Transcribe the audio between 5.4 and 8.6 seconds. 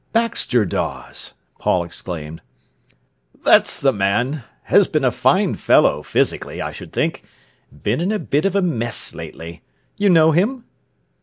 fellow, physically, I should think. Been in a bit of